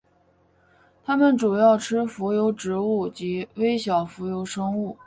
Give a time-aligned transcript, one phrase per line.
[1.05, 4.97] 它们主要吃浮游植物及微小浮游生物。